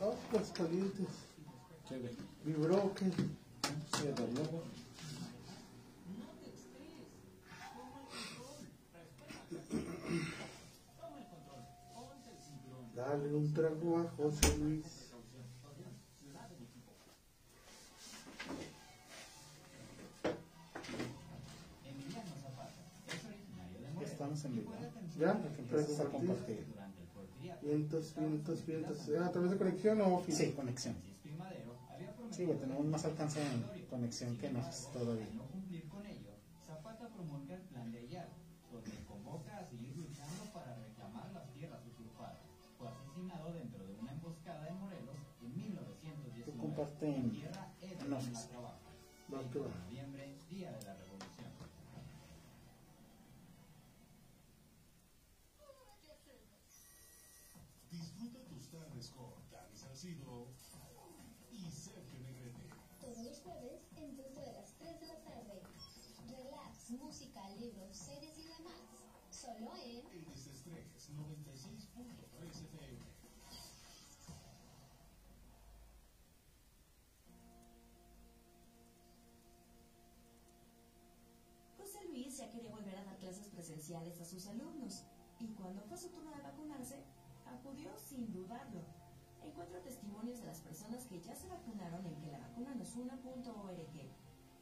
[0.00, 1.08] Los calientes.
[2.44, 3.04] Mi broque.
[4.34, 4.62] Luego.
[12.94, 14.86] Dale un trago a José Luis.
[24.00, 24.72] Estamos en vivo.
[25.18, 25.32] ¿Ya?
[25.58, 26.79] Empieces a compartir.
[27.62, 29.08] Vientos, vientos, vientos.
[29.08, 30.22] ¿A través de conexión o?
[30.28, 30.94] Sí, conexión.
[32.30, 35.26] Sí, güey, tenemos más alcance en conexión que nosotros todavía.
[59.00, 60.48] Tardes con Dani Salcido
[61.50, 62.68] y Sergio Negrete.
[63.00, 65.62] Todos los jueves en punto de las 3 de la tarde.
[66.28, 68.74] Relax, música, libros, series y demás.
[69.30, 73.00] Solo en El Desestrés 96.3 FM.
[81.78, 85.04] José Luis ya quería volver a dar clases presenciales a sus alumnos
[85.38, 87.02] y cuando fue su turno de vacunarse,
[87.50, 88.84] acudió sin dudarlo.
[89.42, 93.96] Encuentra testimonios de las personas que ya se vacunaron en que la vacuna nos una.org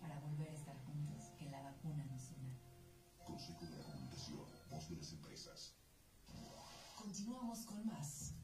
[0.00, 2.56] para volver a estar juntos, que la vacuna nos una.
[3.26, 4.38] Consejo de la Comunicación,
[4.70, 5.74] voz de las empresas.
[6.96, 8.34] Continuamos con más.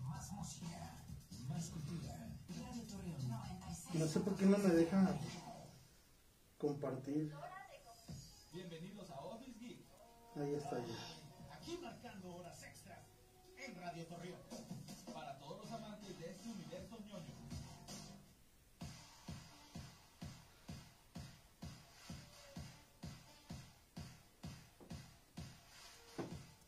[0.00, 1.04] Más música.
[1.48, 2.28] Más cultura.
[2.48, 3.28] Radio Torreón.
[3.28, 4.00] 96.
[4.00, 5.18] No sé por qué no me dejan
[6.58, 7.32] compartir.
[8.52, 9.86] Bienvenidos a Office Geek.
[10.36, 11.54] Ahí está ya.
[11.54, 12.77] Aquí marcando horas extras
[13.68, 14.38] en Radio Torreón.
[15.12, 17.34] Para todos los amantes de este universo ñoño.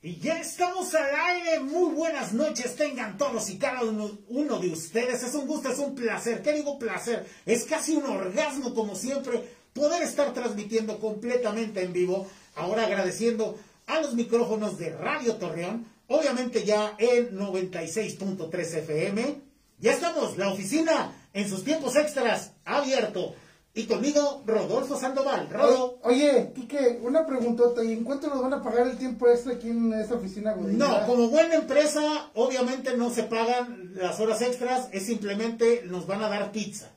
[0.03, 1.61] Y ya estamos al aire.
[1.61, 2.77] Muy buenas noches.
[2.77, 5.23] Tengan todos y cada uno, uno de ustedes.
[5.23, 6.43] Es un gusto, es un placer.
[6.43, 7.27] ¿Qué digo placer?
[7.47, 9.43] Es casi un orgasmo, como siempre,
[9.73, 12.27] poder estar transmitiendo completamente en vivo.
[12.57, 15.87] Ahora agradeciendo a los micrófonos de Radio Torreón.
[16.13, 19.41] Obviamente ya en 96.3 FM.
[19.79, 23.35] Ya estamos, la oficina en sus tiempos extras abierto.
[23.73, 25.49] Y conmigo, Rodolfo Sandoval.
[25.49, 26.01] Rodo.
[26.03, 27.85] Oye, Quique, una preguntota.
[27.85, 30.53] ¿Y en cuánto nos van a pagar el tiempo extra aquí en esta oficina?
[30.55, 30.75] güey?
[30.75, 32.03] No, como buena empresa,
[32.35, 36.91] obviamente no se pagan las horas extras, es simplemente nos van a dar pizza.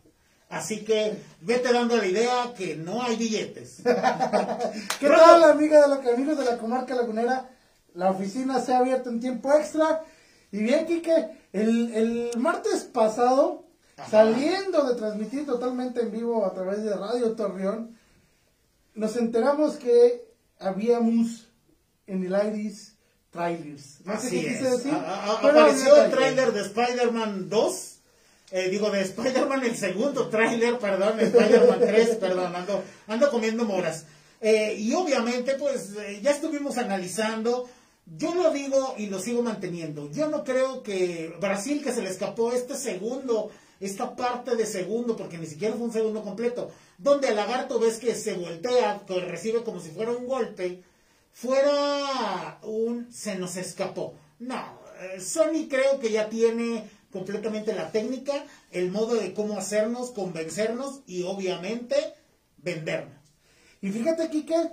[0.50, 3.78] Así que vete dando la idea que no hay billetes.
[5.00, 7.52] ¿Qué tal, amiga de los amigos de la comarca lagunera?
[7.96, 10.04] La oficina se ha abierto en tiempo extra.
[10.52, 11.14] Y bien, Quique,
[11.52, 13.66] el, el martes pasado,
[13.98, 14.10] Ajá.
[14.10, 17.98] saliendo de transmitir totalmente en vivo a través de Radio Torreón,
[18.96, 20.26] nos enteramos que
[20.60, 21.48] habíamos
[22.08, 22.96] en el Iris
[23.32, 24.02] trailers.
[24.06, 24.94] No sé Así qué quise decir.
[24.94, 27.90] A- a- pero apareció el tráiler de Spider-Man 2.
[28.52, 34.06] eh, digo, de Spider-Man el segundo tráiler, perdón, Spider-Man 3, perdón, ando, ando comiendo moras.
[34.42, 37.68] Eh, y obviamente, pues, eh, ya estuvimos analizando.
[38.06, 40.10] Yo lo digo y lo sigo manteniendo.
[40.12, 43.50] Yo no creo que Brasil, que se le escapó este segundo,
[43.80, 47.98] esta parte de segundo, porque ni siquiera fue un segundo completo, donde el lagarto ves
[48.00, 50.84] que se voltea, que recibe como si fuera un golpe,
[51.32, 54.16] fuera un se nos escapó.
[54.40, 60.12] No, eh, Sony creo que ya tiene completamente la técnica, el modo de cómo hacernos,
[60.12, 61.96] convencernos y obviamente
[62.58, 63.24] vendernos.
[63.82, 64.70] Y fíjate, Kike, que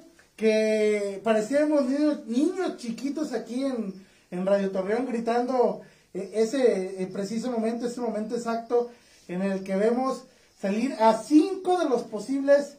[1.23, 1.84] parecíamos
[2.27, 3.95] niños, chiquitos aquí en,
[4.31, 5.83] en Radio Torreón gritando
[6.15, 8.91] eh, ese eh, preciso momento, ese momento exacto
[9.29, 10.25] en el que vemos
[10.61, 12.77] salir a cinco de los posibles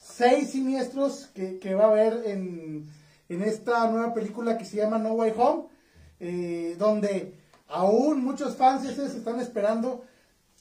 [0.00, 2.88] seis siniestros que, que va a haber en,
[3.28, 5.64] en esta nueva película que se llama No Way Home,
[6.20, 7.34] eh, donde
[7.68, 10.04] aún muchos fans están esperando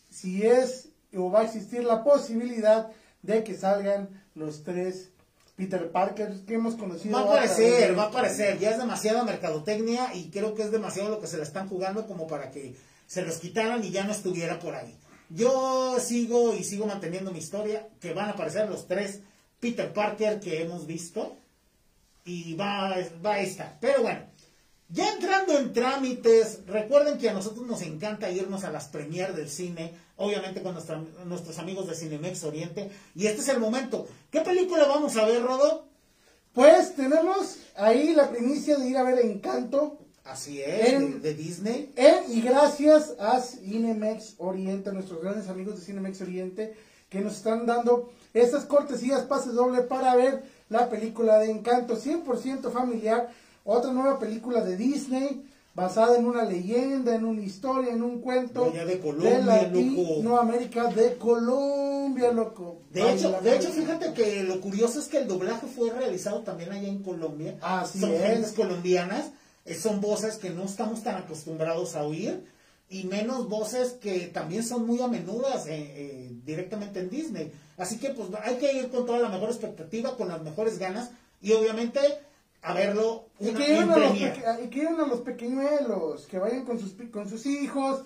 [0.09, 2.91] si es o va a existir la posibilidad
[3.21, 5.09] de que salgan los tres
[5.55, 7.15] Peter Parker que hemos conocido.
[7.15, 8.59] Va a aparecer, de- va a aparecer.
[8.59, 12.05] Ya es demasiada mercadotecnia y creo que es demasiado lo que se la están jugando
[12.07, 12.75] como para que
[13.07, 14.95] se los quitaran y ya no estuviera por ahí.
[15.29, 19.21] Yo sigo y sigo manteniendo mi historia que van a aparecer los tres
[19.59, 21.35] Peter Parker que hemos visto
[22.25, 23.77] y va, va a estar.
[23.79, 24.19] Pero bueno,
[24.89, 29.49] ya entrando en trámites, recuerden que a nosotros nos encanta irnos a las premiers del
[29.49, 34.07] cine, obviamente con nuestra- nuestros amigos de Cinemex Oriente, y este es el momento.
[34.31, 35.85] ¿Qué película vamos a ver, Rodo?
[36.53, 41.33] Pues tenemos ahí la primicia de ir a ver Encanto Así es, En- de, de
[41.35, 41.91] Disney.
[41.95, 46.73] En- y gracias a Cinemex Oriente, a nuestros grandes amigos de Cinemex Oriente,
[47.09, 52.71] que nos están dando esas cortesías, pase doble para ver la película de Encanto, 100%
[52.71, 53.29] familiar,
[53.65, 58.63] otra nueva película de Disney, basada en una leyenda, en una historia, en un cuento.
[58.63, 60.23] De allá de Colombia, loco.
[60.23, 62.77] No, América de Colombia, loco.
[62.91, 66.71] De hecho, de hecho, fíjate que lo curioso es que el doblaje fue realizado también
[66.71, 67.57] allá en Colombia.
[67.61, 68.21] Así son es.
[68.21, 69.31] gentes colombianas,
[69.65, 72.45] eh, son voces que no estamos tan acostumbrados a oír
[72.87, 77.51] y menos voces que también son muy a menudas eh, eh, directamente en Disney.
[77.77, 81.09] Así que pues hay que ir con toda la mejor expectativa, con las mejores ganas
[81.41, 81.99] y obviamente
[82.65, 86.79] a verlo Y que, en a los y que a los pequeñuelos, que vayan con
[86.79, 88.03] sus, con sus hijos,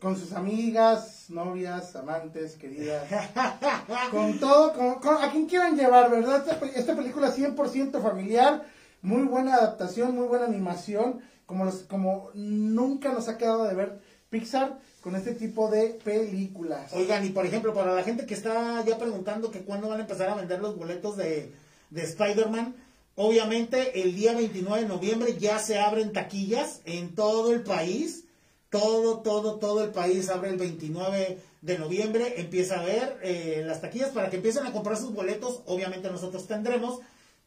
[0.00, 3.04] con sus amigas, novias, amantes, queridas,
[4.10, 6.46] con todo, con, con- a quien quieran llevar, ¿verdad?
[6.48, 8.64] Esta, esta película 100% familiar,
[9.02, 13.98] muy buena adaptación, muy buena animación, como, los, como nunca nos ha quedado de ver
[14.30, 16.92] Pixar con este tipo de películas.
[16.92, 20.02] Oigan, y por ejemplo, para la gente que está ya preguntando que cuándo van a
[20.02, 21.52] empezar a vender los boletos de,
[21.90, 22.76] de Spider-Man,
[23.20, 28.24] obviamente el día 29 de noviembre ya se abren taquillas en todo el país.
[28.70, 32.40] Todo, todo, todo el país abre el 29 de noviembre.
[32.40, 35.60] Empieza a ver eh, las taquillas para que empiecen a comprar sus boletos.
[35.66, 37.00] Obviamente nosotros tendremos,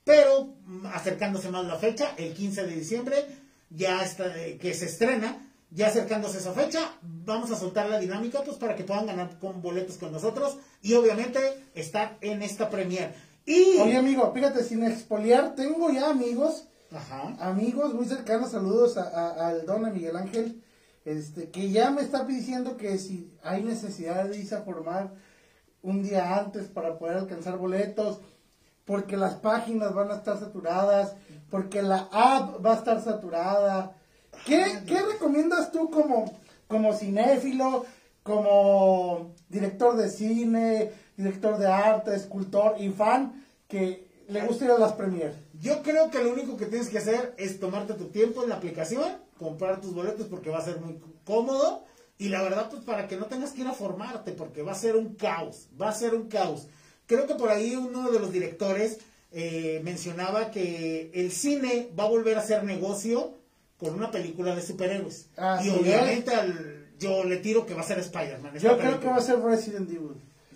[0.03, 3.25] pero mm, acercándose más la fecha, el 15 de diciembre,
[3.71, 5.39] ya está, eh, que se estrena,
[5.71, 9.61] ya acercándose esa fecha, vamos a soltar la dinámica pues para que puedan ganar con
[9.63, 11.39] boletos con nosotros y obviamente
[11.73, 13.15] estar en esta premier.
[13.45, 17.35] Y Oye amigo, fíjate, sin expoliar, tengo ya amigos Ajá.
[17.39, 20.63] amigos muy cercanos, saludos a- a- al don a Miguel Ángel,
[21.05, 25.11] este, que ya me está diciendo que si hay necesidad de irse a formar
[25.81, 28.19] un día antes para poder alcanzar boletos,
[28.85, 31.13] porque las páginas van a estar saturadas,
[31.49, 33.95] porque la app va a estar saturada.
[34.45, 36.31] ¿Qué, qué recomiendas tú como,
[36.67, 37.85] como cinéfilo,
[38.23, 44.77] como director de cine, director de arte, escultor y fan que le gusta ir a
[44.77, 45.35] las premiers?
[45.59, 48.55] Yo creo que lo único que tienes que hacer es tomarte tu tiempo en la
[48.55, 49.03] aplicación,
[49.37, 51.83] comprar tus boletos porque va a ser muy cómodo
[52.17, 54.75] y la verdad pues para que no tengas que ir a formarte porque va a
[54.75, 56.67] ser un caos, va a ser un caos.
[57.05, 58.99] Creo que por ahí uno de los directores
[59.31, 63.33] eh, mencionaba que el cine va a volver a ser negocio
[63.79, 65.27] con una película de superhéroes.
[65.35, 68.53] Así y obviamente al- yo le tiro que va a ser Spider-Man.
[68.59, 70.13] Yo creo que va a ser Resident Evil.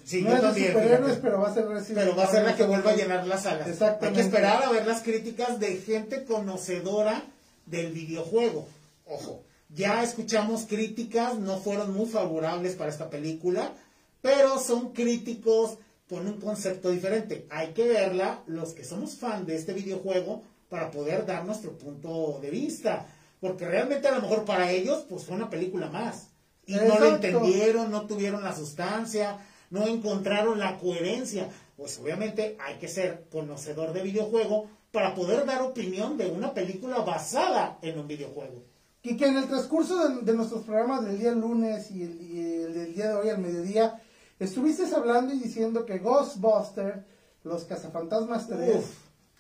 [0.08, 2.46] Sí, no yo es también, superhéroes, pero va a ser Resident Pero va a ser
[2.46, 3.68] la que vuelva a llenar las salas.
[3.68, 4.08] Exactamente.
[4.08, 7.24] Hay que esperar a ver las críticas de gente conocedora
[7.66, 8.70] del videojuego.
[9.06, 13.74] Ojo, ya escuchamos críticas, no fueron muy favorables para esta película,
[14.22, 15.78] pero son críticos
[16.08, 17.46] con un concepto diferente.
[17.50, 22.40] Hay que verla los que somos fan de este videojuego para poder dar nuestro punto
[22.42, 23.08] de vista.
[23.42, 26.30] Porque realmente a lo mejor para ellos pues fue una película más.
[26.66, 29.38] Y no lo entendieron, no tuvieron la sustancia,
[29.70, 31.50] no encontraron la coherencia.
[31.76, 37.00] Pues obviamente hay que ser conocedor de videojuego para poder dar opinión de una película
[37.00, 38.64] basada en un videojuego.
[39.04, 42.40] Y que en el transcurso de, de nuestros programas del día lunes y el, y
[42.64, 44.02] el del día de hoy al mediodía,
[44.40, 47.04] estuviste hablando y diciendo que Ghostbusters,
[47.44, 48.96] los cazafantasmas 3, Uf,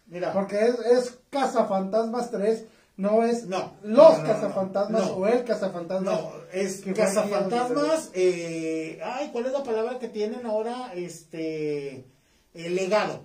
[0.07, 2.65] mira, porque es, es cazafantasmas 3,
[2.97, 6.13] no es No, los no, no, no, cazafantasmas o el cazafantasmas.
[6.21, 10.91] no, es que Cazafantasmas, eh, ay, ¿cuál es la palabra que tienen ahora?
[10.95, 12.05] Este,
[12.53, 13.21] el legado.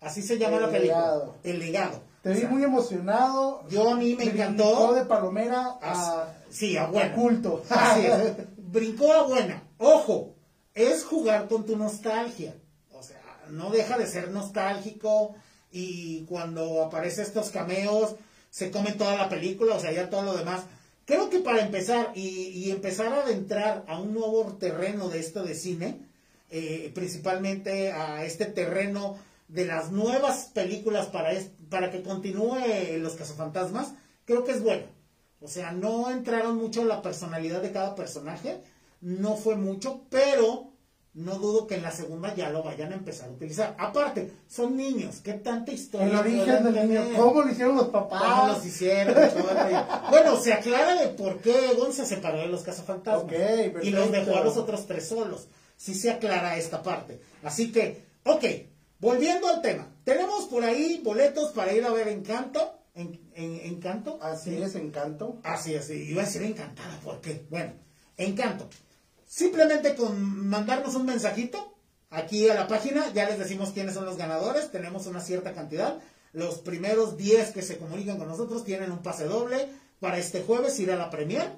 [0.00, 0.98] Así se llama El la película.
[1.00, 1.34] legado.
[1.42, 2.02] El legado.
[2.22, 3.66] Te O vi muy emocionado.
[3.68, 4.92] yo a mí me brincó encantó.
[4.94, 7.12] de palomera a, sí, a buena.
[7.12, 7.62] a culto.
[7.70, 8.32] Así es.
[8.58, 9.62] Brincó a buena.
[9.78, 10.34] Ojo,
[10.74, 12.54] es jugar con tu nostalgia.
[12.92, 15.34] O sea, no deja de ser nostálgico.
[15.70, 18.14] Y cuando aparecen estos cameos,
[18.54, 20.62] se comen toda la película, o sea, ya todo lo demás.
[21.06, 25.56] Creo que para empezar y, empezar a adentrar a un nuevo terreno de esto de
[25.56, 25.98] cine,
[26.50, 29.18] eh, principalmente a este terreno
[29.48, 31.32] de las nuevas películas para,
[31.68, 32.56] para que continúe
[32.98, 33.92] Los Cazafantasmas,
[34.24, 34.84] creo que es bueno.
[35.40, 38.60] O sea, no entraron mucho la personalidad de cada personaje,
[39.00, 40.73] no fue mucho, pero
[41.14, 43.76] no dudo que en la segunda ya lo vayan a empezar a utilizar.
[43.78, 46.08] Aparte, son niños, ¿qué tanta historia?
[46.08, 47.04] El origen del niño?
[47.16, 48.48] ¿cómo lo hicieron los ¿Cómo papás?
[48.48, 49.14] los hicieron?
[50.10, 53.32] bueno, se aclara de por qué Egon se separó de los cazafantasmas
[53.82, 55.48] y los dejó a los otros tres solos.
[55.76, 57.20] Sí se aclara esta parte.
[57.42, 58.44] Así que, ok,
[59.00, 59.88] volviendo al tema.
[60.04, 62.74] Tenemos por ahí boletos para ir a ver Encanto.
[62.96, 64.18] En, en- Encanto.
[64.22, 64.62] Así Sí.
[64.62, 65.38] es, encanto.
[65.42, 67.44] Así es, iba a decir encantada, ¿por qué?
[67.50, 67.72] Bueno,
[68.16, 68.68] encanto.
[69.34, 71.74] Simplemente con mandarnos un mensajito
[72.08, 75.98] aquí a la página, ya les decimos quiénes son los ganadores, tenemos una cierta cantidad.
[76.32, 79.66] Los primeros 10 que se comunican con nosotros tienen un pase doble
[79.98, 81.50] para este jueves ir a la premier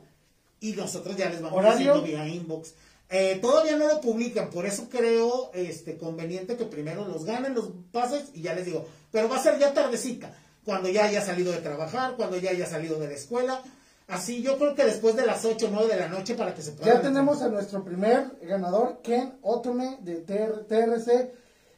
[0.59, 2.01] y nosotros ya les vamos ¿Horario?
[2.01, 2.73] diciendo vía inbox.
[3.11, 7.73] Eh, todavía no lo publican, por eso creo este conveniente que primero los ganen los
[7.93, 11.53] pases y ya les digo, pero va a ser ya tardecita, cuando ya haya salido
[11.53, 13.63] de trabajar, cuando ya haya salido de la escuela.
[14.09, 16.63] Así yo creo que después de las 8 o 9 de la noche para que
[16.63, 21.33] se puedan Ya tenemos a nuestro primer ganador, Ken Otome de TR TRC.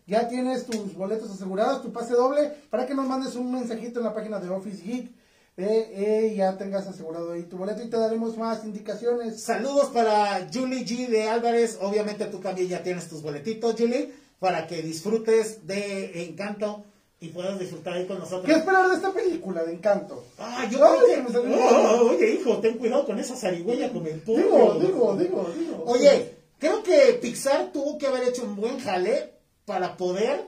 [0.06, 4.06] Ya tienes tus boletos asegurados, tu pase doble, para que nos mandes un mensajito en
[4.06, 5.10] la página de Office Geek.
[5.56, 9.42] eh, eh, ya tengas asegurado ahí tu boleto y te daremos más indicaciones.
[9.42, 11.78] Saludos para Julie G de Álvarez.
[11.80, 16.84] Obviamente tú también ya tienes tus boletitos, Julie, para que disfrutes de Encanto
[17.20, 18.46] y puedas disfrutar ahí con nosotros.
[18.46, 20.24] ¿Qué esperar de esta película de Encanto?
[20.38, 21.40] Ah, yo creo que...
[21.42, 24.38] me Oh, oye, hijo, ten cuidado con esa zarigüeya con el pollo.
[24.38, 25.84] Digo, digo, digo, digo.
[25.86, 29.32] Oye, creo que Pixar tuvo que haber hecho un buen jale
[29.64, 30.46] para poder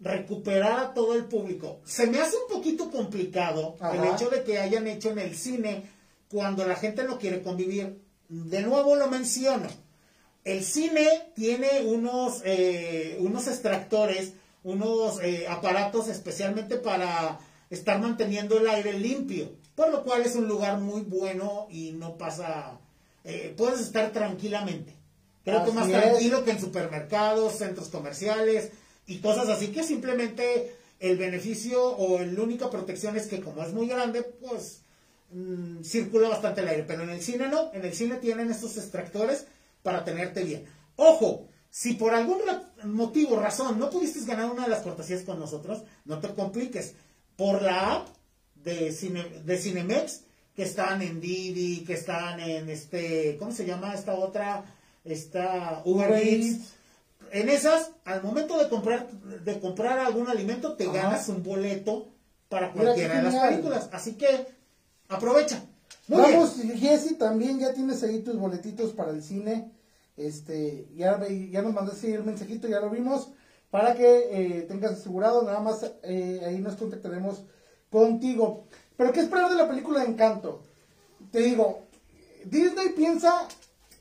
[0.00, 1.80] recuperar a todo el público.
[1.84, 3.96] Se me hace un poquito complicado Ajá.
[3.96, 5.82] el hecho de que hayan hecho en el cine
[6.30, 8.00] cuando la gente no quiere convivir.
[8.28, 9.66] De nuevo lo menciono.
[10.44, 14.34] El cine tiene unos, eh, unos extractores,
[14.64, 17.38] unos eh, aparatos especialmente para
[17.70, 22.16] estar manteniendo el aire limpio, por lo cual es un lugar muy bueno y no
[22.16, 22.78] pasa,
[23.24, 24.94] eh, puedes estar tranquilamente.
[25.44, 25.92] Creo que Así más es.
[25.92, 28.70] tranquilo que en supermercados, centros comerciales
[29.06, 33.72] y cosas así que simplemente el beneficio o la única protección es que como es
[33.72, 34.80] muy grande, pues
[35.32, 36.84] mm, circula bastante el aire.
[36.86, 39.46] Pero en el cine no, en el cine tienen estos extractores
[39.82, 40.64] para tenerte bien.
[40.96, 42.38] Ojo, si por algún
[42.84, 46.94] motivo, razón, no pudiste ganar una de las cortesías con nosotros, no te compliques.
[47.36, 48.08] Por la app
[48.56, 50.22] de, Cine- de Cinemex,
[50.56, 54.64] que están en Didi, que están en este, ¿cómo se llama esta otra?
[55.04, 56.72] Esta Uber Eats.
[57.30, 60.92] En esas, al momento de comprar, de comprar algún alimento, te Ajá.
[60.94, 62.08] ganas un boleto
[62.48, 63.88] para cualquiera de las películas.
[63.92, 64.46] Así que
[65.08, 65.62] aprovecha.
[66.08, 66.22] Muy.
[66.22, 69.70] Vamos, Jessy, también ya tienes ahí tus boletitos para el cine.
[70.18, 73.30] Este, ya, ya nos mandaste el mensajito, ya lo vimos.
[73.70, 77.44] Para que eh, tengas asegurado, nada más eh, ahí nos contactaremos
[77.90, 78.64] contigo.
[78.96, 80.62] Pero, ¿qué esperar de la película de Encanto?
[81.30, 81.86] Te digo,
[82.44, 83.46] Disney piensa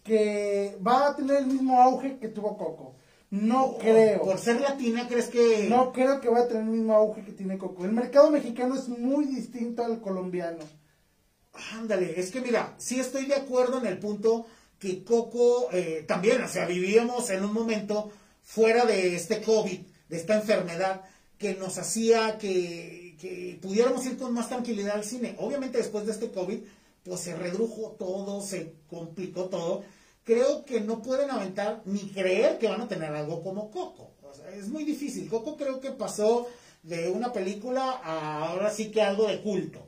[0.03, 2.95] que va a tener el mismo auge que tuvo Coco.
[3.29, 4.21] No creo.
[4.21, 5.67] Por ser latina, ¿crees que.?
[5.69, 7.83] No creo que va a tener el mismo auge que tiene Coco.
[7.83, 10.59] El mercado mexicano es muy distinto al colombiano.
[11.73, 14.45] Ándale, es que mira, sí estoy de acuerdo en el punto
[14.79, 18.11] que Coco eh, también, o sea, vivíamos en un momento
[18.43, 19.79] fuera de este COVID,
[20.09, 21.01] de esta enfermedad,
[21.37, 25.35] que nos hacía que, que pudiéramos ir con más tranquilidad al cine.
[25.39, 26.59] Obviamente después de este COVID,
[27.03, 29.83] pues se redujo todo, se complicó todo.
[30.23, 34.11] Creo que no pueden aventar ni creer que van a tener algo como Coco.
[34.23, 35.29] O sea, es muy difícil.
[35.29, 36.47] Coco creo que pasó
[36.83, 39.87] de una película a ahora sí que algo de culto.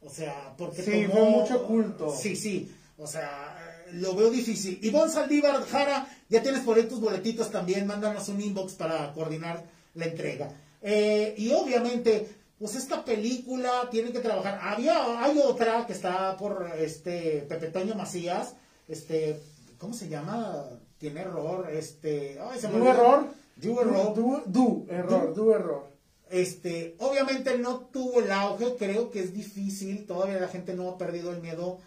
[0.00, 2.14] O sea, porque Sí, tomó- fue mucho culto.
[2.16, 2.72] Sí, sí.
[2.96, 3.47] O sea,
[3.92, 4.78] lo veo difícil.
[4.82, 7.86] Ivonne Saldívar Jara, ya tienes por ahí tus boletitos también.
[7.86, 9.64] Mándanos un inbox para coordinar
[9.94, 10.50] la entrega.
[10.82, 12.28] Eh, y obviamente,
[12.58, 14.58] pues esta película tiene que trabajar.
[14.62, 18.54] Había, hay otra que está por este Pepe Toño Macías.
[18.86, 19.40] Este,
[19.78, 20.64] ¿cómo se llama?
[20.98, 21.68] Tiene error.
[21.70, 22.94] Este, ay, se me ¿Du olvidó.
[22.94, 23.28] error?
[23.56, 24.14] Du error.
[24.14, 25.98] Du, du error, du error.
[26.30, 30.98] Este, obviamente no tuvo el auge, creo que es difícil, todavía la gente no ha
[30.98, 31.78] perdido el miedo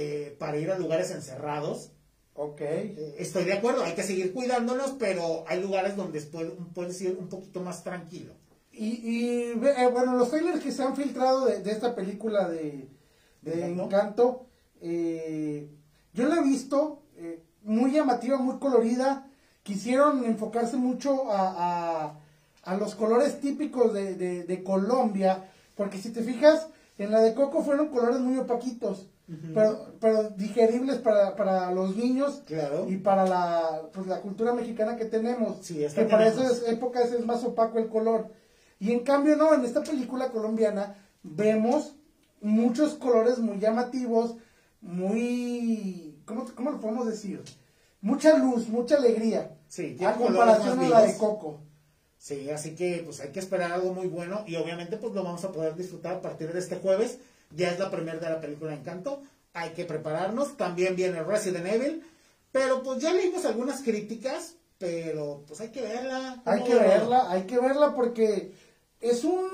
[0.00, 1.90] eh, para ir a lugares encerrados.
[2.34, 2.60] Ok.
[2.60, 7.16] Eh, estoy de acuerdo, hay que seguir cuidándonos, pero hay lugares donde puede- puedes ir
[7.18, 8.32] un poquito más tranquilo.
[8.72, 12.88] Y, y, eh, bueno, los trailers que se han filtrado de, de esta película de,
[13.42, 14.46] de ¿De Encanto?
[14.80, 15.68] Eh,
[16.14, 19.26] yo la he visto eh, muy llamativa, muy colorida.
[19.64, 22.20] Quisieron enfocarse mucho a, a-
[22.62, 27.34] a los colores típicos de, de- de Colombia, porque si te fijas, en la de
[27.34, 29.08] Coco fueron colores muy opaquitos,
[29.52, 32.86] pero, pero digeribles para, para los niños Claro.
[32.88, 35.58] y para la, pues, la cultura mexicana que tenemos.
[35.66, 38.28] Sí, que para esas épocas es más opaco el color.
[38.78, 41.94] Y en cambio, no, en esta película colombiana vemos
[42.40, 44.36] muchos colores muy llamativos,
[44.80, 46.22] muy.
[46.24, 47.42] ¿Cómo, cómo lo podemos decir?
[48.00, 49.56] Mucha luz, mucha alegría.
[49.68, 51.16] Sí, a comparación a la de.
[51.16, 51.60] Coco.
[52.16, 55.44] Sí, así que pues hay que esperar algo muy bueno y obviamente pues lo vamos
[55.44, 57.18] a poder disfrutar a partir de este jueves.
[57.50, 59.22] Ya es la primera de la película Encanto.
[59.54, 60.56] Hay que prepararnos.
[60.56, 62.04] También viene Resident Evil.
[62.52, 66.40] Pero pues ya leímos algunas críticas, pero pues hay que verla.
[66.44, 68.52] Hay que verla, hay que verla porque
[69.00, 69.46] es un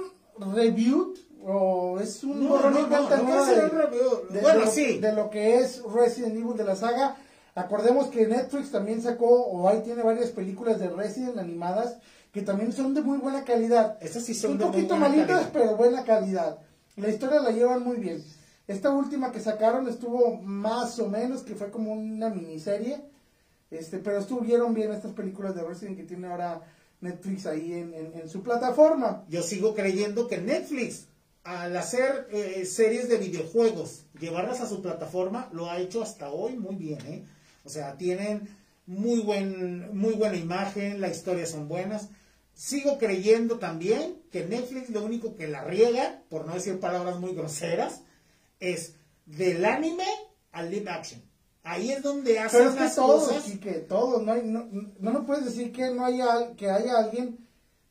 [0.55, 1.15] review
[1.47, 4.99] o es un No, no, no, de- de- Bueno, de sí.
[4.99, 7.17] de lo que es Resident Evil de la saga.
[7.57, 11.97] Acordemos que Netflix también sacó, o ahí tiene varias películas de Resident animadas
[12.33, 13.97] que también son de muy buena calidad.
[14.01, 15.51] Esas sí son un de muy poquito malitas, calidad.
[15.53, 16.59] pero buena calidad.
[16.97, 18.23] La historia la llevan muy bien.
[18.67, 23.01] Esta última que sacaron estuvo más o menos, que fue como una miniserie.
[23.71, 26.63] Este, pero estuvieron bien estas películas de Resident que tiene ahora
[27.01, 29.25] Netflix ahí en, en- su plataforma.
[29.29, 31.07] Yo sigo creyendo que Netflix,
[31.43, 36.57] al hacer eh, series de videojuegos, llevarlas a su plataforma, lo ha hecho hasta hoy
[36.57, 37.25] muy bien, ¿eh?
[37.65, 38.49] O sea, tienen
[38.87, 42.09] muy, buen, muy buena imagen, las historias son buenas.
[42.55, 47.35] Sigo creyendo también que Netflix lo único que la riega, por no decir palabras muy
[47.35, 48.03] groseras,
[48.61, 48.95] es
[49.27, 50.07] del anime
[50.53, 51.21] al live action.
[51.65, 53.43] Ahí es donde hacen Pero es que las todos, cosas.
[53.45, 54.69] Quique, todos, no, hay, no,
[54.99, 57.39] no me puedes decir que no haya, que haya alguien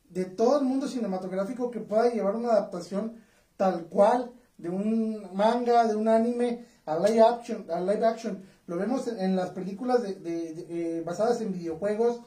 [0.08, 3.16] de todo el mundo cinematográfico que pueda llevar una adaptación
[3.56, 7.66] tal cual de un manga, de un anime a live action.
[7.70, 8.44] A live action.
[8.66, 12.20] Lo vemos en, en las películas de, de- de- eh, basadas en videojuegos,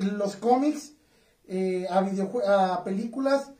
[0.00, 0.92] los cómics
[1.46, 3.52] eh, a, a películas,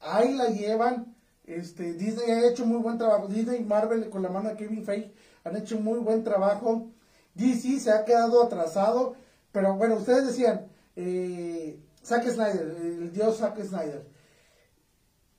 [0.00, 1.14] ahí la llevan.
[1.44, 3.28] Este, Disney ha hecho muy buen trabajo.
[3.28, 5.12] Disney y Marvel con la mano de Kevin Feige
[5.44, 6.90] han hecho muy buen trabajo.
[7.34, 9.14] DC se ha quedado atrasado,
[9.52, 14.06] pero bueno, ustedes decían, eh, Zack Snyder, el dios Zack Snyder,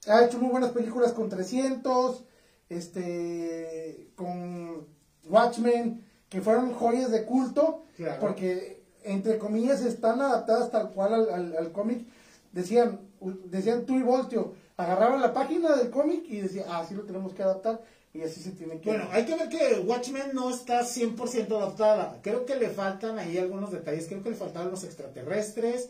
[0.07, 2.23] ha hecho muy buenas películas con 300,
[2.69, 4.87] este, con
[5.27, 8.19] Watchmen, que fueron joyas de culto, Claro.
[8.19, 8.74] porque
[9.05, 12.05] entre comillas están adaptadas tal cual al, al- al cómic.
[12.51, 12.99] Decían,
[13.45, 17.33] decían tú y Voltio, agarraban la página del cómic y decían, ah, así lo tenemos
[17.33, 17.81] que adaptar
[18.13, 22.17] y así se tiene que Bueno, hay que ver que Watchmen no está 100% adaptada.
[22.21, 24.07] Creo que le faltan ahí algunos detalles.
[24.07, 25.89] Creo que le faltaban los extraterrestres.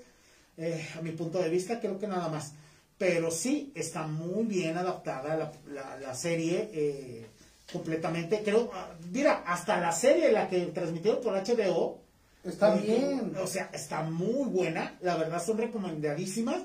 [0.58, 2.54] eh, a mi punto de vista, creo que nada más.
[2.98, 7.28] Pero sí está muy bien adaptada la, la- la serie eh,
[7.72, 8.42] completamente.
[8.44, 12.00] Creo, ah, mira, hasta la serie, la que transmitieron por HBO.
[12.46, 13.36] Está bien.
[13.42, 14.98] O sea, está muy buena.
[15.02, 16.62] La verdad son recomendadísimas.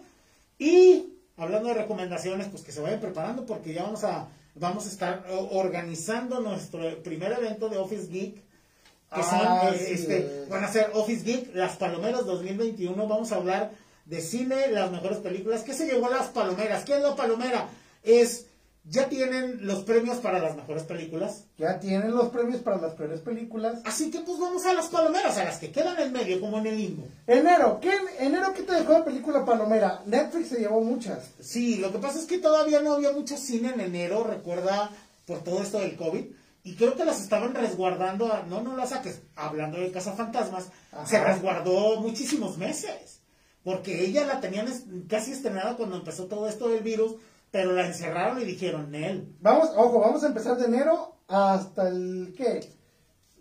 [0.59, 4.89] Y hablando de recomendaciones, pues que se vayan preparando porque ya vamos a vamos a
[4.89, 8.35] estar organizando nuestro primer evento de Office Geek.
[9.15, 10.49] Que son, Ah, eh, sí este, es.
[10.49, 13.09] van a ser Office Geek, las Palomeras 2021.
[13.09, 13.73] Vamos a hablar
[14.05, 15.63] de cine, las mejores películas.
[15.63, 16.85] ¿Qué se llevó a las Palomeras?
[16.85, 17.69] ¿Qué es la Palomera?
[18.05, 18.47] Es,
[18.85, 21.45] ya tienen los premios para las mejores películas.
[21.59, 23.81] Ya tienen los premios para las peores películas.
[23.85, 26.67] Así que pues vamos a las Palomeras, a las que quedan en medio, como en
[26.67, 27.07] el limbo.
[27.27, 30.03] Enero, ¿qué, enero, ¿qué te dejó de película Palomera?
[30.07, 31.31] Netflix se llevó muchas.
[31.41, 34.91] Sí, lo que pasa es que todavía no había mucho cine en enero, recuerda,
[35.27, 36.25] por todo esto del COVID.
[36.65, 41.07] Y creo que las estaban resguardando, a- no, no las saques, hablando de Cazafantasmas, Ajá.
[41.07, 43.21] se resguardó muchísimos meses.
[43.63, 44.67] Porque ella la tenían
[45.09, 47.17] casi estrenada cuando empezó todo esto del virus,
[47.51, 49.35] pero la encerraron y dijeron, Nel.
[49.41, 52.61] Vamos, ojo, vamos a empezar de enero hasta el, ¿qué?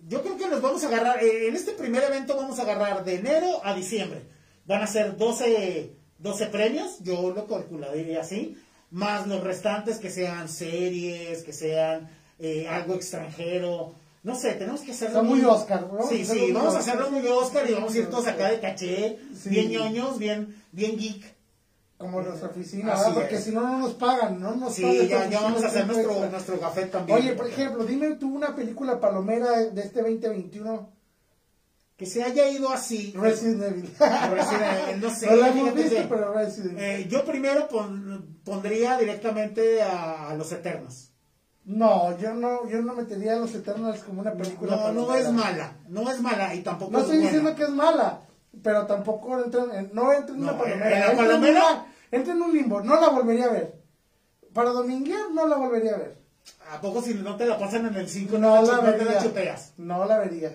[0.07, 3.03] Yo creo que nos vamos a agarrar, eh, en este primer evento vamos a agarrar
[3.03, 4.23] de enero a diciembre.
[4.65, 8.57] Van a ser 12, 12 premios, yo lo calcularía así,
[8.91, 13.93] más los restantes que sean series, que sean eh, algo extranjero.
[14.23, 16.07] No sé, tenemos que hacerlo Está muy Oscar, ¿no?
[16.07, 19.19] Sí, sí, vamos a hacerlo muy Oscar y vamos a ir todos acá de caché,
[19.35, 19.49] Sí.
[19.49, 21.38] bien ñoños, bien, bien geek.
[21.99, 23.13] Como nuestra oficina, Así ¿verdad?
[23.21, 25.85] Porque si no, no nos pagan, no nos Sí, pagan ya, ya vamos a hacer
[25.85, 26.29] nuestro, extra.
[26.29, 27.17] nuestro café también.
[27.19, 30.89] Oye, por ejemplo, dime tú una película palomera de este 2021.
[31.97, 33.13] Que se haya ido así.
[33.17, 33.93] Resident Evil.
[35.01, 36.83] No sé, No la hemos visto, pero Resident Evil.
[36.83, 41.11] Eh, yo primero pon- pondría directamente a, a Los Eternos.
[41.65, 45.19] No, yo no, yo no metería a Los Eternals como una película No, no palomera.
[45.19, 47.31] es mala, no es mala y tampoco No es estoy buena.
[47.31, 48.21] diciendo que es mala,
[48.63, 50.95] pero tampoco entra en, no entra en No, una palomera.
[50.95, 53.79] en la palomera- En una- entra en un limbo, no la volvería a ver.
[54.53, 56.17] Para dominguear no la volvería a ver.
[56.71, 58.97] ¿A poco si no te la pasan en el 5 No no, la no te
[58.99, 59.23] la vería.
[59.23, 59.73] chupeas?
[59.77, 60.51] No la vería.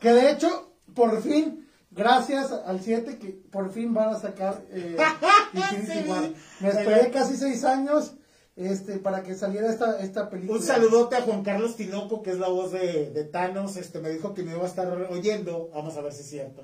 [0.00, 4.96] Que de hecho, por fin, gracias al 7, que por fin van a sacar eh,
[5.52, 6.34] Sí.
[6.60, 8.14] Me esperé casi seis años
[8.56, 10.58] este, para que saliera esta, esta película.
[10.58, 13.76] Un saludote a Juan Carlos Tinoco, que es la voz de, de Thanos.
[13.76, 15.70] Este me dijo que me iba a estar oyendo.
[15.74, 16.62] Vamos a ver si es cierto.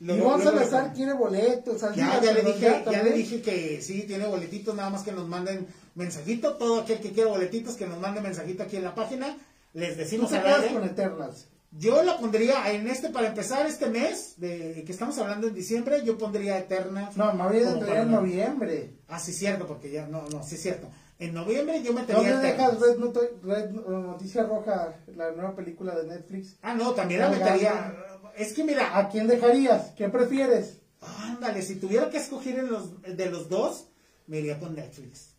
[0.00, 1.80] Luego- Ivonne luego- Salazar quiere boletos.
[1.94, 3.14] Ya, le perdón, dije, ya le también.
[3.14, 6.54] dije que sí, tiene boletitos, nada más que nos manden mensajito.
[6.56, 9.36] Todo aquel que quiera boletitos, que nos mande mensajito aquí en la página.
[9.72, 10.74] Les Tú decimos te quedas aire.
[10.74, 11.46] con Eternals.
[11.72, 16.02] Yo la pondría en este, para empezar este mes, de que estamos hablando en diciembre,
[16.04, 17.10] yo pondría Eterna.
[17.16, 18.94] No, me como de en noviembre.
[19.08, 20.88] Ah, sí, cierto, porque ya, no, no, sí, cierto.
[21.18, 22.80] En noviembre yo metería ¿Dónde Eternals.
[22.80, 22.98] dejas
[23.42, 26.56] Red, Red Noticia Roja, la nueva película de Netflix?
[26.62, 27.94] Ah, no, también la metería.
[28.36, 29.92] Es que mira, ¿A quién dejarías?
[29.96, 30.78] ¿Qué prefieres?
[31.22, 33.88] ándale, si tuviera que escoger en los, de los dos,
[34.26, 35.34] me iría con Netflix.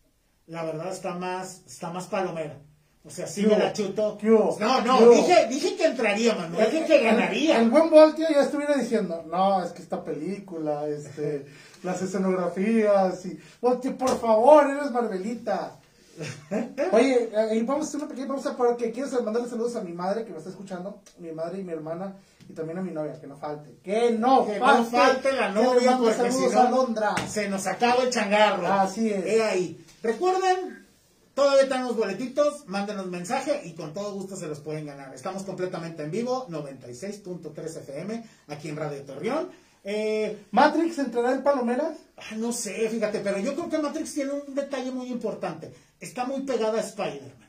[0.46, 2.58] La verdad está más, está más palomera.
[3.04, 4.18] O sea, sí ¿Qué me la chuto.
[4.60, 6.70] No, no, dije, dije que entraría, Manuel.
[6.70, 7.56] Dije que ganaría.
[7.56, 11.46] El, el buen Voltio ya estuviera diciendo, no, es que esta película, este,
[11.82, 13.38] las escenografías y...
[13.60, 15.78] Voltio, por favor, eres Marvelita.
[16.92, 20.24] Oye, eh, vamos a hacer una pequeña pausa porque quiero mandarle saludos a mi madre
[20.24, 22.16] que me está escuchando, mi madre y mi hermana,
[22.48, 23.78] y también a mi novia, que no falte.
[23.82, 24.82] Que no Que falte.
[24.82, 28.66] no falte la novia porque si no se nos acaba el changarro.
[28.66, 29.24] Así es.
[29.26, 29.84] He ahí.
[30.02, 30.86] Recuerden,
[31.34, 35.14] todavía tenemos boletitos, mándenos mensaje y con todo gusto se los pueden ganar.
[35.14, 39.50] Estamos completamente en vivo, 96.3 FM, aquí en Radio Torreón.
[39.84, 41.96] Eh, Matrix entrará en Palomeras.
[42.16, 45.72] ah, no sé, fíjate, pero yo creo que Matrix tiene un detalle muy importante.
[46.00, 47.48] Está muy pegada a Spider-Man.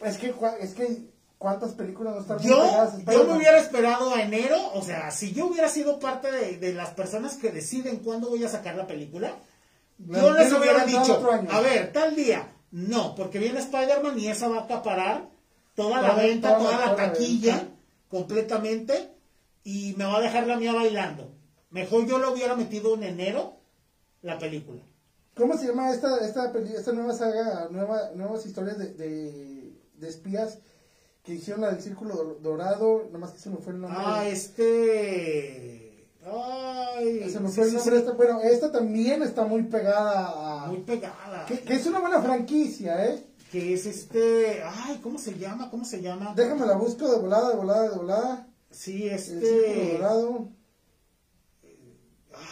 [0.00, 1.02] Es que, es que,
[1.40, 5.32] ¿cuántas películas no están Yo, pegadas yo me hubiera esperado a enero, o sea, si
[5.32, 8.86] yo hubiera sido parte de, de las personas que deciden cuándo voy a sacar la
[8.86, 9.38] película,
[10.06, 11.18] La yo les hubiera dicho,
[11.50, 15.30] a ver, tal día, no, porque viene Spider-Man y esa va a acaparar
[15.74, 17.74] toda la venta, toda la- taquilla, venta.
[18.10, 19.14] completamente,
[19.64, 21.32] y me va a dejar la mía bailando.
[21.70, 23.56] Mejor yo lo hubiera metido en enero,
[24.20, 24.82] la película.
[25.34, 30.58] ¿Cómo se llama esta, esta, esta nueva saga, nueva, nuevas historias de, de, de espías
[31.22, 33.08] que hicieron la del Círculo Dor- Dorado?
[33.12, 33.98] Nomás que se me fue el nombre.
[34.00, 36.06] Ah, este...
[36.24, 37.92] Ay, se me sí, fue el nombre.
[37.92, 40.66] sí, Esta, bueno, esta también está muy pegada a...
[40.66, 41.46] muy pegada.
[41.46, 43.26] Que, que es una buena franquicia, ¿eh?
[43.50, 45.70] que es este, ay, ¿cómo se llama?
[45.70, 46.34] ¿Cómo se llama?
[46.36, 48.46] Déjame la busco de volada, de volada, de volada.
[48.70, 50.48] Sí, El Círculo este, Dorado.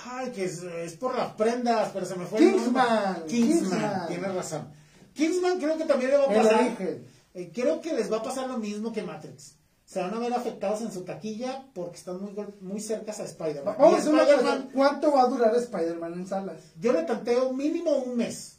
[0.07, 3.27] ay, que es, es por las prendas, pero se me fue Kingsman, el nombre.
[3.29, 4.09] Kingsman, Kingsman.
[4.09, 4.69] tienes razón.
[5.15, 7.07] Kingsman creo que también le va a El pasar, origen.
[7.41, 9.55] Eh, creo que les va a pasar lo mismo que Matrix.
[9.85, 13.77] Se van a ver afectados en su taquilla porque están muy, muy cercas a Spider-Man.
[13.79, 16.61] Vamos a ¿Cuánto va a durar Spider-Man en salas?
[16.79, 18.59] yo le tanteo mínimo un mes.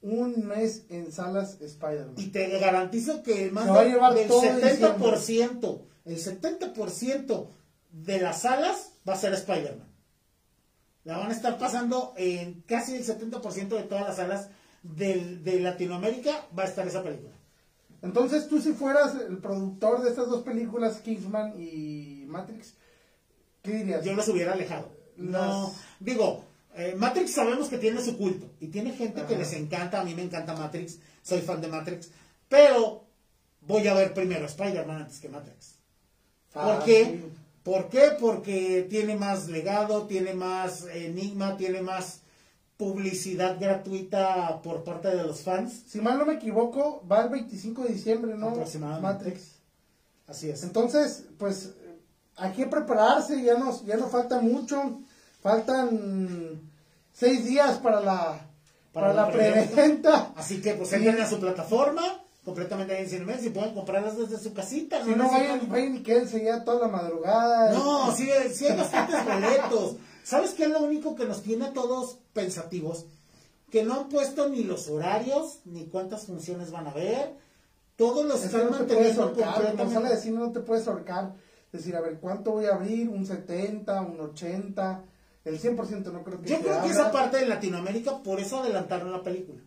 [0.00, 2.14] Un mes en salas Spider-Man.
[2.16, 7.48] Y te garantizo que más Se va a de- llevar del todo 70%, el 70%
[7.92, 9.86] de las salas va a ser Spider-Man.
[11.04, 14.48] La van a estar pasando en casi el 70% de todas las salas
[14.82, 17.32] del- de Latinoamérica, va a estar esa película.
[18.02, 22.74] Entonces, tú si fueras el productor de estas dos películas, Kingsman y Matrix,
[23.62, 24.04] ¿qué dirías?
[24.04, 24.88] Yo los hubiera alejado.
[25.16, 26.44] No, digo,
[26.76, 30.14] eh, Matrix sabemos que tiene su culto y tiene gente que les encanta, a mí
[30.14, 32.10] me encanta Matrix, soy fan de Matrix,
[32.48, 33.04] pero
[33.62, 35.74] voy a ver primero Spider-Man antes que Matrix.
[36.52, 37.04] ¿Por Ah, qué?
[37.04, 37.32] sí.
[37.64, 38.12] ¿Por qué?
[38.18, 42.20] Porque tiene más legado, tiene más enigma, tiene más
[42.78, 45.82] publicidad gratuita por parte de los fans.
[45.86, 48.48] Si mal no me equivoco, va el 25 de diciembre, ¿no?
[48.48, 49.02] Aproximadamente.
[49.02, 49.42] Matrix.
[50.28, 50.62] Así es.
[50.62, 51.74] Entonces, pues,
[52.36, 55.00] hay que prepararse, ya nos, ya nos falta mucho.
[55.42, 56.60] Faltan
[57.12, 58.40] seis días para la,
[58.92, 60.32] para, Para la la preventa.
[60.36, 60.96] Así que pues Sí.
[60.96, 62.02] entren a su plataforma,
[62.44, 65.02] completamente ahí en Cinemex y pueden comprarlas desde su casita.
[65.04, 67.72] Si no, necesitan- vayan, vayan y quédense ya toda la madrugada.
[67.72, 69.96] No, sí, sí hay bastantes boletos.
[70.28, 73.06] ¿Sabes qué es lo único que nos tiene a todos pensativos?
[73.70, 77.32] Que no han puesto ni los horarios, ni cuántas funciones van a ver.
[77.96, 81.32] Todos los están no manteniendo ahorcar, como sale de cine no te puedes ahorcar.
[81.72, 83.08] Decir, a ver, ¿cuánto voy a abrir?
[83.08, 84.02] ¿Un 70?
[84.02, 85.04] ¿Un 80?
[85.46, 89.10] El 100% no creo que Yo creo que esa parte de Latinoamérica, por eso adelantaron
[89.10, 89.62] la película.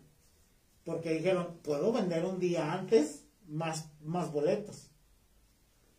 [0.84, 4.90] Porque dijeron, puedo vender un día antes más, más boletos.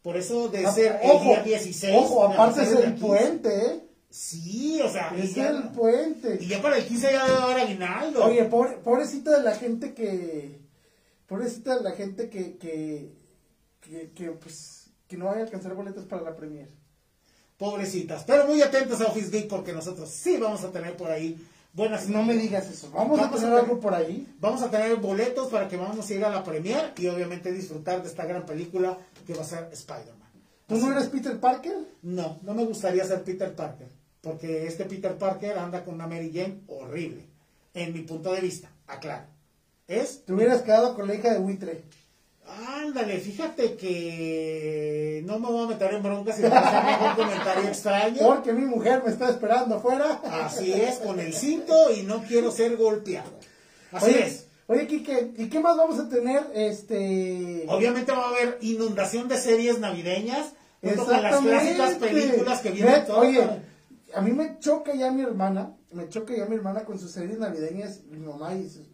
[0.01, 1.97] Por eso de Ah, ser el día 16.
[1.97, 3.05] Ojo, aparte es el a 15.
[3.05, 3.82] puente, ¿eh?
[4.15, 6.37] Sí, o sea, y Es ya, el puente.
[6.39, 8.23] y ya para el 15 ya debe haber aguinaldo.
[8.25, 10.59] Oye, pobre, pobrecita de la gente que.
[11.25, 12.57] Pobrecita de la gente que.
[12.57, 13.09] que,
[13.81, 16.69] que, que, pues, que no vaya a alcanzar boletos para la premier.
[17.57, 18.23] Pobrecitas.
[18.25, 21.35] Pero muy atentos a Office Geek porque nosotros sí vamos a tener por ahí
[21.73, 22.07] buenas.
[22.07, 22.91] No me digas eso.
[22.91, 24.27] Vamos, Vamos a a tener tener- algo por ahí.
[24.39, 28.03] Vamos a tener boletos para que vamos a ir a la premier y obviamente disfrutar
[28.03, 30.19] de esta gran película que va a ser Spider-Man.
[30.67, 31.75] ¿Tú no eres Peter Parker?
[32.03, 33.87] No, no me gustaría ser Peter Parker,
[34.23, 37.25] porque este Peter Parker anda con una Mary Jane horrible,
[37.73, 39.25] en mi punto de vista, aclaro.
[39.87, 41.83] Es, Te hubieras quedado con la hija de Buitre.
[42.47, 48.19] ándale, fíjate que no me voy a meter en broncas si me ningún comentario extraño.
[48.21, 50.21] Porque mi mujer me está esperando afuera.
[50.23, 53.29] Así es, con el cinto y no quiero ser golpeado.
[53.91, 54.47] Así oye, es.
[54.67, 56.45] Oye, Kike, ¿y qué más vamos a tener?
[56.55, 57.65] Este.
[57.67, 63.03] Obviamente va a haber inundación de series navideñas, junto con las clásicas películas que vienen.
[63.09, 63.72] Oye,
[64.15, 67.39] a mí me choca ya mi hermana, me choca ya mi hermana con sus series
[67.39, 68.89] navideñas, mi mamá y sus-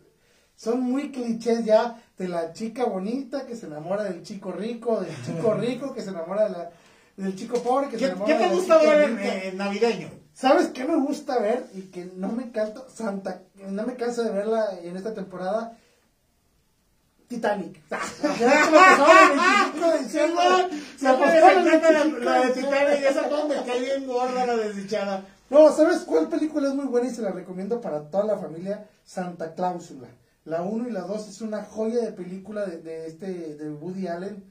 [0.56, 5.16] son muy clichés ya de la chica bonita que se enamora del chico rico, del
[5.26, 6.72] chico rico que se enamora de la-
[7.18, 10.10] del chico pobre que se ¿Qué, enamora qué de te la gusta ver en navideño?
[10.34, 14.32] ¿Sabes qué me gusta ver y que no me canto Santa, no me canso de
[14.32, 15.78] verla en esta temporada?
[17.30, 17.80] Titanic.
[17.90, 19.40] Ya que lo pasaron el
[19.74, 20.44] 25 de diciembre.
[20.98, 22.54] Se La el encanta la, 25 la de.
[22.54, 25.26] Titanic, esa como me cae bien gorda la desdichada.
[25.50, 28.88] No, ¿sabes cuál película es muy buena y se la recomiendo para toda la familia?
[29.06, 30.08] Santa Cláusula.
[30.46, 34.08] La 1 y la 2 es una joya de película de, de este de Woody
[34.08, 34.44] Allen.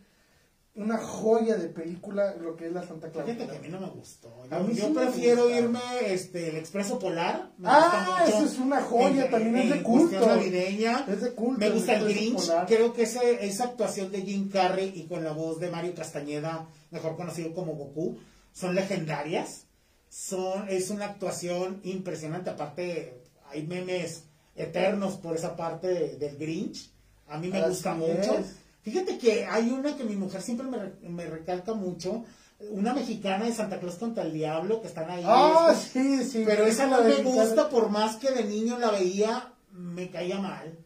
[0.78, 3.26] Una joya de película lo que es la Santa Claus.
[3.28, 4.32] Fíjate que a mí no me gustó.
[4.48, 5.58] A Yo, mí yo sí me prefiero gusta.
[5.58, 7.50] irme este, el Expreso Polar.
[7.58, 8.36] Me Ah, gusta mucho.
[8.44, 10.24] eso es una joya, también es de culto.
[10.26, 11.04] navideña.
[11.08, 12.36] Es de culto, Me gusta el Grinch.
[12.46, 12.66] Polar.
[12.66, 16.68] Creo que ese- esa actuación de Jim Carrey y con la voz de Mario Castañeda,
[16.92, 18.16] mejor conocido como Goku,
[18.52, 19.64] son legendarias.
[20.08, 22.50] Son, es una actuación impresionante.
[22.50, 26.90] Aparte, hay memes eternos por esa parte de- del Grinch.
[27.26, 28.38] A mí me gusta mucho.
[28.38, 28.54] es.
[28.90, 32.24] Fíjate que hay una que mi mujer siempre me, me recalca mucho.
[32.70, 35.22] Una mexicana de Santa Claus contra el Diablo, que están ahí.
[35.24, 36.42] Ah, este, sí, sí.
[36.46, 40.40] pero esa no la me gusta, por más que de niño la veía, me caía
[40.40, 40.76] mal.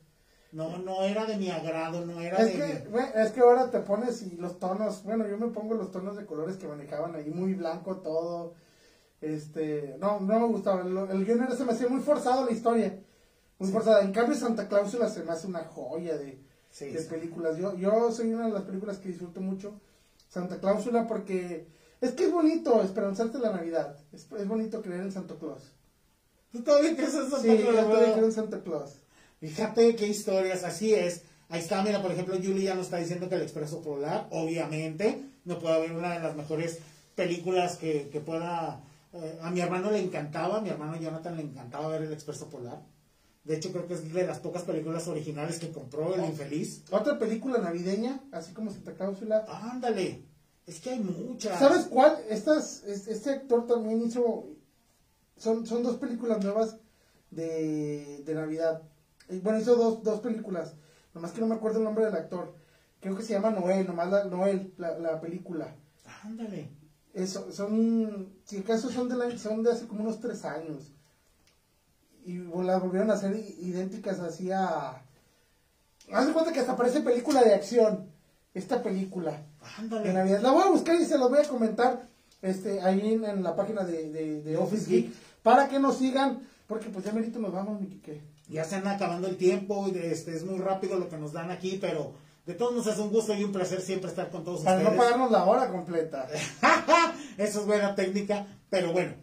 [0.52, 3.40] No, no era de mi agrado, no era Es de que, mi- güey, es que
[3.40, 6.68] ahora te pones y los tonos, bueno, yo me pongo los tonos de colores que
[6.68, 8.52] manejaban ahí, muy blanco todo.
[9.22, 10.82] Este, no, no me gustaba.
[10.82, 12.98] El, el guion se me hacía muy forzado la historia.
[13.58, 14.02] Muy forzada.
[14.02, 16.38] En cambio, Santa Cláusula se me hace una joya de,
[16.72, 17.08] Sí, de sí.
[17.08, 17.56] películas.
[17.58, 19.80] Yo, yo soy una de las películas que disfruto mucho.
[20.28, 21.66] Santa Cláusula porque
[22.00, 23.96] es que es bonito esperanzarte la Navidad.
[24.12, 25.62] Es, es bonito creer en Santa Claus.
[26.50, 28.12] ¿Tú todavía crees en Santa Sí, yo Claus, todavía verdad?
[28.14, 28.96] creo en Santa Claus.
[29.40, 31.22] Fíjate qué historias, así es.
[31.48, 35.22] Ahí está, mira, por ejemplo, Julie ya nos está diciendo que el Expreso Polar, obviamente,
[35.44, 36.78] no puede haber una de las mejores
[37.14, 38.82] películas que, que pueda...
[39.12, 42.48] eh, a mi hermano le encantaba, a mi hermano Jonathan le encantaba ver el Expreso
[42.48, 42.80] Polar.
[43.44, 46.84] De hecho, creo que es de las pocas películas originales que compró El Infeliz.
[46.90, 49.44] Otra película navideña, así como Santa Cláusula.
[49.48, 50.24] Ándale,
[50.66, 51.58] es que hay muchas.
[51.58, 52.18] ¿Sabes cuál?
[52.28, 54.46] Estas, es- este actor también hizo.
[55.36, 56.76] Son, son dos películas nuevas
[57.30, 58.82] de, de Navidad.
[59.28, 60.74] Y Bueno, hizo dos, dos películas.
[61.14, 62.54] Nomás que no me acuerdo el nombre del actor.
[63.00, 65.74] Creo que se llama Noel, nomás la, Noel, la, la película.
[66.22, 66.70] Ándale.
[67.12, 70.91] Eso, son, si acaso son de, la- son de hace como unos tres años.
[72.24, 75.02] Y las volvieron a hacer idénticas así a...
[76.12, 78.06] Haz de cuenta que hasta parece película de acción.
[78.54, 79.38] Esta película de
[79.78, 80.12] Ándale.
[80.12, 80.40] Navidad.
[80.42, 82.02] La voy a buscar y se las voy a comentar
[82.42, 85.12] este, ahí en, en la página de, de- de Office Geek.
[85.42, 86.40] Para que nos sigan.
[86.66, 88.20] Porque pues ya merito nos vamos, mi Quique.
[88.48, 91.50] Ya se anda acabando el tiempo, y este, es muy rápido lo que nos dan
[91.50, 92.12] aquí, pero
[92.46, 94.82] de todos nos es un gusto y un placer siempre estar con todos Para no
[94.90, 94.98] ustedes.
[95.02, 96.28] pagarnos la hora completa.
[97.38, 99.14] Eso es buena técnica, pero bueno.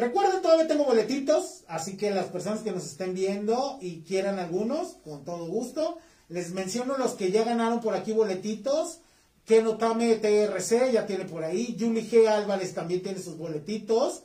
[0.00, 4.96] Recuerden, todavía tengo boletitos, así que las personas que nos estén viendo y quieran algunos,
[5.04, 5.98] con todo gusto,
[6.30, 9.00] les menciono los que ya ganaron por aquí boletitos.
[9.44, 11.76] Que Notame TRC ya tiene por ahí.
[11.78, 12.28] Julie G.
[12.28, 14.22] Álvarez también tiene sus boletitos.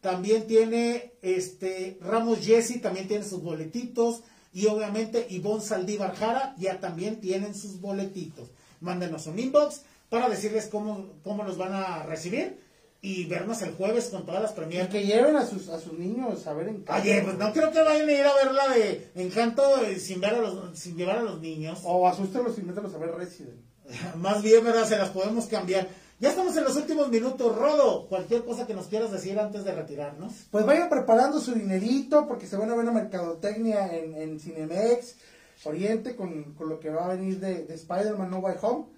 [0.00, 4.22] También tiene este Ramos Jesse, también tiene sus boletitos.
[4.52, 8.50] Y obviamente Ivonne Saldívar Jara ya también tienen sus boletitos.
[8.80, 12.65] Mándenos un inbox para decirles cómo, cómo los van a recibir
[13.06, 14.88] y vernos el jueves con todas las premieres.
[14.88, 17.00] que lleven a sus, a sus niños a ver en casa.
[17.00, 20.20] Oye, pues no creo que vayan a ir a ver la de Encanto eh, sin,
[20.20, 21.82] ver a los, sin llevar a los niños.
[21.84, 23.60] O asústelos y mételos a ver Resident.
[24.16, 24.88] Más bien, ¿verdad?
[24.88, 25.86] Se las podemos cambiar.
[26.18, 27.56] Ya estamos en los últimos minutos.
[27.56, 30.32] Rodo, cualquier cosa que nos quieras decir antes de retirarnos.
[30.50, 35.14] Pues vayan preparando su dinerito porque se van a ver una mercadotecnia en, en Cinemex
[35.62, 38.95] Oriente con, con lo que va a venir de, de Spider-Man No Way Home.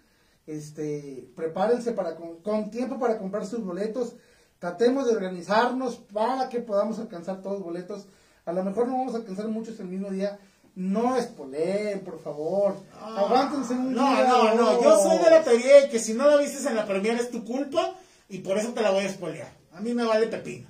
[0.48, 4.14] Este, prepárense para con, con tiempo para comprar sus boletos.
[4.58, 8.06] Tratemos de organizarnos para que podamos alcanzar todos los boletos.
[8.46, 10.38] A lo mejor no vamos a alcanzar muchos el mismo día.
[10.74, 12.76] No espoleen, por favor.
[12.98, 14.26] Aguántense un No, día.
[14.26, 14.82] no, no.
[14.82, 17.30] Yo soy de la teoría de que si no la vistes en la premiere es
[17.30, 17.94] tu culpa
[18.30, 19.52] y por eso te la voy a spoilear.
[19.74, 20.68] A mí me vale pepino.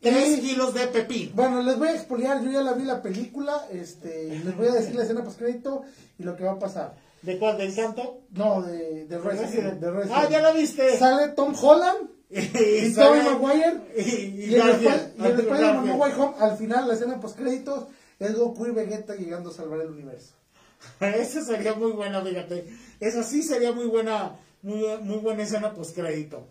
[0.00, 1.32] Tres kilos de pepino.
[1.34, 4.72] Bueno, les voy a expoliar, yo ya la vi la película, este, les voy a
[4.72, 5.82] decir la escena post crédito
[6.18, 6.94] y lo que va a pasar.
[7.26, 7.58] ¿De cuál?
[7.58, 8.22] ¿De Encanto?
[8.30, 9.80] No, de, de Resident.
[9.80, 10.16] de Resident.
[10.16, 10.96] Ah, ya la viste.
[10.96, 15.86] Sale Tom Holland y y Tobey Maguire Y, y, y y Spider-Man Garfield.
[15.86, 17.86] No Way Home, al final, la escena post créditos,
[18.20, 20.34] es Goku y Vegeta llegando a salvar el universo.
[21.00, 22.68] Esa sería muy buena, fíjate.
[23.00, 26.46] Esa sí sería muy buena, muy, muy buena escena post crédito.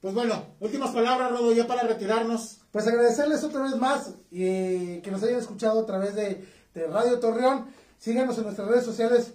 [0.00, 2.60] Pues bueno, últimas palabras, Rodo, ya para retirarnos.
[2.70, 7.18] Pues agradecerles otra vez más eh, que nos hayan escuchado a través de, de Radio
[7.18, 7.66] Torreón.
[7.98, 9.34] Síganos en nuestras redes sociales,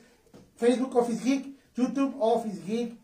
[0.57, 2.97] Facebook Office Geek, YouTube Office Geek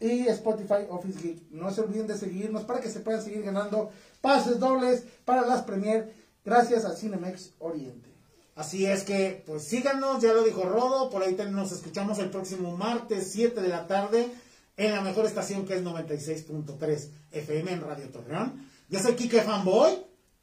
[0.00, 1.50] y Spotify Office Geek.
[1.50, 3.90] No se olviden de seguirnos para que se puedan seguir ganando
[4.20, 6.12] pases dobles para las premier
[6.44, 8.10] gracias a Cinemex Oriente.
[8.54, 12.30] Así es que, pues síganos, ya lo dijo Rodo, por ahí te- nos escuchamos el
[12.30, 14.30] próximo martes, 7 de la tarde,
[14.78, 18.66] en la mejor estación que es 96.3 FM en Radio Torreón.
[18.88, 19.98] Yo soy Kike Fanboy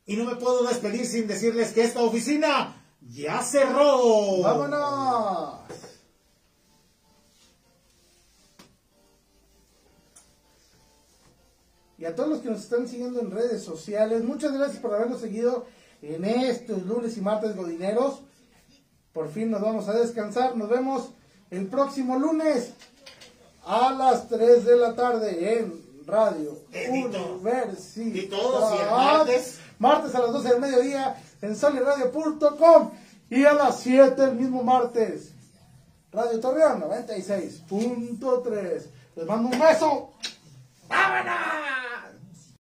[0.06, 4.42] y no me puedo despedir sin decirles que esta oficina ya cerró.
[4.42, 5.60] ¡Vámonos!
[12.04, 15.22] Y a todos los que nos están siguiendo en redes sociales, muchas gracias por habernos
[15.22, 15.66] seguido
[16.02, 18.20] en estos lunes y martes godineros.
[19.14, 20.58] Por fin nos vamos a descansar.
[20.58, 21.12] Nos vemos
[21.50, 22.74] el próximo lunes
[23.66, 26.60] a las 3 de la tarde en Radio.
[26.90, 28.16] Universidad.
[28.16, 29.60] Y todos, y el martes.
[29.80, 32.92] Martes a las 12 del mediodía en soliradio.com
[33.30, 35.32] y a las 7 el mismo martes.
[36.12, 38.88] Radio Torreón 96.3.
[39.16, 40.12] Les mando un beso.
[40.90, 41.93] ¡Vámonos!